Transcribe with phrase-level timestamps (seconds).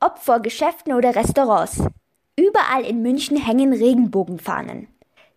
[0.00, 1.80] ob vor Geschäften oder Restaurants.
[2.36, 4.88] Überall in München hängen Regenbogenfahnen.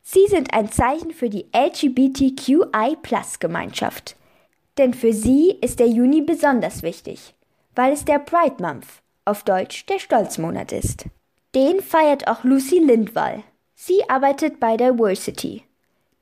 [0.03, 4.15] Sie sind ein Zeichen für die LGBTQI-Plus-Gemeinschaft.
[4.77, 7.33] Denn für sie ist der Juni besonders wichtig,
[7.75, 8.85] weil es der Pride Month,
[9.25, 11.05] auf Deutsch der Stolzmonat ist.
[11.53, 13.43] Den feiert auch Lucy Lindwall.
[13.75, 15.63] Sie arbeitet bei Diversity.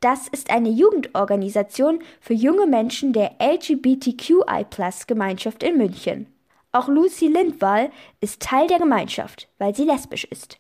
[0.02, 6.28] Das ist eine Jugendorganisation für junge Menschen der LGBTQI-Plus-Gemeinschaft in München.
[6.72, 7.92] Auch Lucy Lindwall
[8.22, 10.60] ist Teil der Gemeinschaft, weil sie lesbisch ist.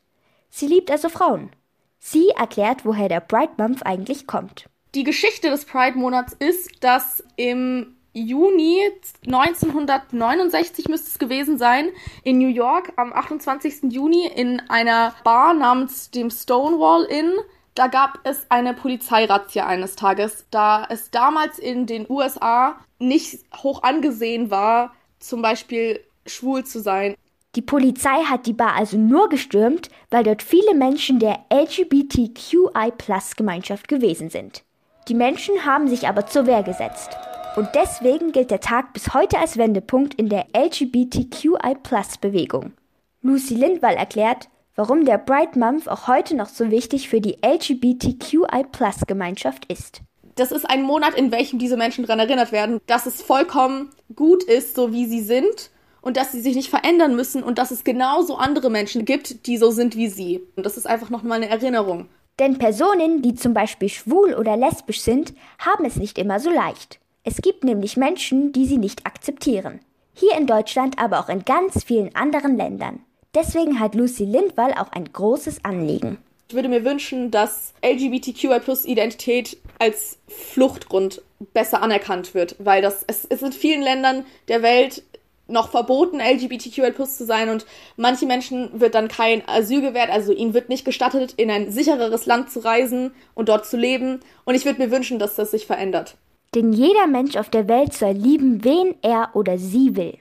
[0.49, 1.51] Sie liebt also Frauen.
[1.99, 4.69] Sie erklärt, woher der Pride Month eigentlich kommt.
[4.95, 8.81] Die Geschichte des Pride-Monats ist, dass im Juni
[9.27, 11.89] 1969 müsste es gewesen sein,
[12.23, 13.91] in New York am 28.
[13.91, 17.33] Juni in einer Bar namens dem Stonewall Inn.
[17.75, 23.83] Da gab es eine Polizeirazzia eines Tages, da es damals in den USA nicht hoch
[23.83, 27.15] angesehen war, zum Beispiel schwul zu sein.
[27.55, 34.29] Die Polizei hat die Bar also nur gestürmt, weil dort viele Menschen der LGBTQI-Plus-Gemeinschaft gewesen
[34.29, 34.63] sind.
[35.07, 37.09] Die Menschen haben sich aber zur Wehr gesetzt.
[37.55, 42.73] Und deswegen gilt der Tag bis heute als Wendepunkt in der LGBTQI-Plus-Bewegung.
[43.21, 49.65] Lucy Lindwall erklärt, warum der Bright Month auch heute noch so wichtig für die LGBTQI-Plus-Gemeinschaft
[49.65, 50.03] ist.
[50.39, 54.41] Das ist ein Monat, in welchem diese Menschen daran erinnert werden, dass es vollkommen gut
[54.43, 55.69] ist, so wie sie sind
[56.01, 59.57] und dass sie sich nicht verändern müssen und dass es genauso andere Menschen gibt, die
[59.57, 60.41] so sind wie sie.
[60.55, 62.07] Und das ist einfach nochmal eine Erinnerung.
[62.39, 67.01] Denn Personen, die zum Beispiel schwul oder lesbisch sind, haben es nicht immer so leicht.
[67.25, 69.81] Es gibt nämlich Menschen, die sie nicht akzeptieren.
[70.13, 73.01] Hier in Deutschland, aber auch in ganz vielen anderen Ländern.
[73.35, 76.17] Deswegen hat Lucy Lindwall auch ein großes Anliegen.
[76.49, 81.21] Ich würde mir wünschen, dass LGBTQI-Identität als Fluchtgrund
[81.53, 85.03] besser anerkannt wird, weil das es ist in vielen Ländern der Welt
[85.47, 90.33] noch verboten, LGBTQI plus zu sein und manche Menschen wird dann kein Asyl gewährt, also
[90.33, 94.19] ihnen wird nicht gestattet, in ein sichereres Land zu reisen und dort zu leben.
[94.43, 96.15] Und ich würde mir wünschen, dass das sich verändert.
[96.55, 100.17] Denn jeder Mensch auf der Welt soll lieben, wen er oder sie will.